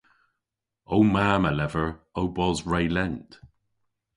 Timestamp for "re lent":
2.71-3.29